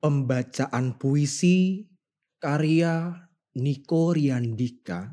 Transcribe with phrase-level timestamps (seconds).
[0.00, 1.84] Pembacaan puisi
[2.40, 3.12] karya
[3.60, 5.12] Niko Riandika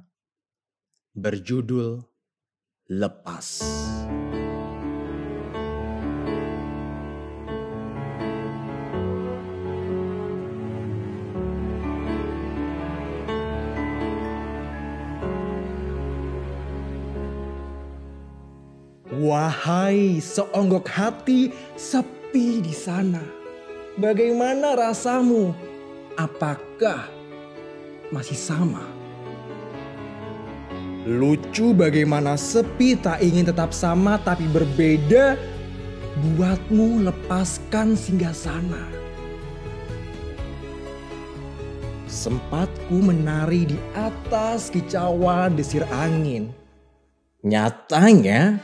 [1.12, 2.08] berjudul
[2.96, 3.68] Lepas.
[19.12, 23.37] Wahai seonggok hati sepi di sana.
[23.98, 25.58] Bagaimana rasamu?
[26.14, 27.10] Apakah
[28.14, 28.86] masih sama?
[31.02, 35.34] Lucu bagaimana sepi tak ingin tetap sama tapi berbeda
[36.38, 38.86] buatmu lepaskan singgah sana.
[42.06, 46.54] Sempatku menari di atas kicauan desir angin.
[47.42, 48.62] Nyatanya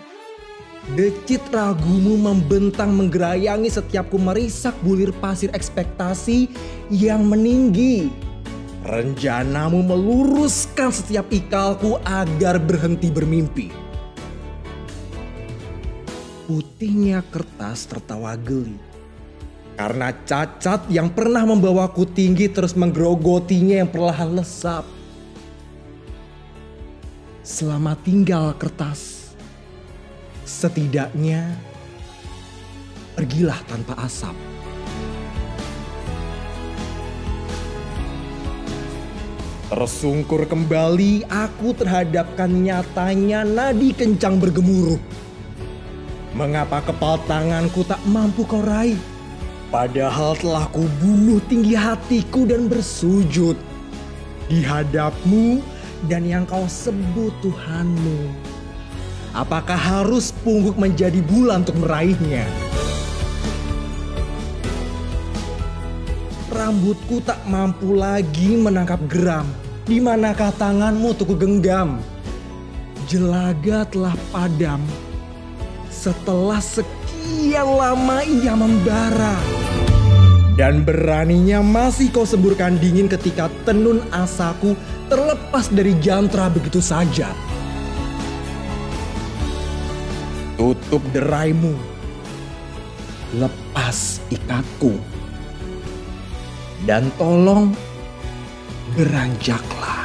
[0.92, 6.52] Decit ragumu membentang menggerayangi setiap merisak bulir pasir ekspektasi
[6.92, 8.12] yang meninggi.
[8.84, 13.72] Rencanamu meluruskan setiap ikalku agar berhenti bermimpi.
[16.52, 18.76] Putihnya kertas tertawa geli.
[19.80, 24.84] Karena cacat yang pernah membawaku tinggi terus menggerogotinya yang perlahan lesap.
[27.40, 29.23] Selamat tinggal kertas
[30.44, 31.56] Setidaknya
[33.16, 34.36] pergilah tanpa asap.
[39.74, 45.02] Tersungkur kembali aku terhadapkan nyatanya nadi kencang bergemuruh.
[46.38, 49.00] Mengapa kepal tanganku tak mampu kau raih?
[49.74, 53.58] Padahal telah ku bunuh tinggi hatiku dan bersujud
[54.46, 55.66] di hadapmu
[56.06, 58.53] dan yang kau sebut Tuhanmu.
[59.34, 62.46] Apakah harus pungguk menjadi bulan untuk meraihnya?
[66.54, 69.50] Rambutku tak mampu lagi menangkap geram.
[69.90, 71.98] Di manakah tanganmu untuk genggam?
[73.10, 74.86] Jelaga telah padam.
[75.90, 79.34] Setelah sekian lama ia membara.
[80.54, 84.78] Dan beraninya masih kau semburkan dingin ketika tenun asaku
[85.10, 87.34] terlepas dari jantra begitu saja.
[90.56, 91.74] Tutup deraimu.
[93.38, 94.96] Lepas ikatku.
[96.84, 97.74] Dan tolong
[98.94, 100.03] beranjaklah.